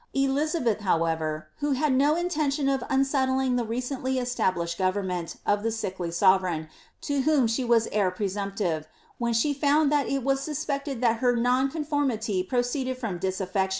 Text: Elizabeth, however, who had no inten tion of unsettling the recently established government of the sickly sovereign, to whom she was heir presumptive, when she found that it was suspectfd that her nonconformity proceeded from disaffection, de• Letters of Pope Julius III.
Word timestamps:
Elizabeth, 0.15 0.79
however, 0.79 1.45
who 1.59 1.73
had 1.73 1.93
no 1.93 2.15
inten 2.15 2.51
tion 2.51 2.67
of 2.67 2.83
unsettling 2.89 3.55
the 3.55 3.63
recently 3.63 4.17
established 4.17 4.79
government 4.79 5.35
of 5.45 5.61
the 5.61 5.71
sickly 5.71 6.09
sovereign, 6.09 6.69
to 7.01 7.21
whom 7.21 7.45
she 7.45 7.63
was 7.63 7.87
heir 7.91 8.09
presumptive, 8.09 8.87
when 9.19 9.31
she 9.33 9.53
found 9.53 9.91
that 9.91 10.07
it 10.09 10.23
was 10.23 10.39
suspectfd 10.39 11.01
that 11.01 11.17
her 11.17 11.35
nonconformity 11.35 12.41
proceeded 12.41 12.97
from 12.97 13.19
disaffection, 13.19 13.19
de• 13.19 13.27
Letters 13.33 13.41
of 13.41 13.47
Pope 13.49 13.53
Julius 13.53 13.69
III. 13.69 13.69